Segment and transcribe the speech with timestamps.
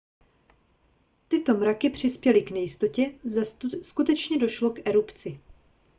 [1.29, 3.41] tyto mraky přispěly k nejistotě zda
[3.81, 5.39] skutečně došlo k erupci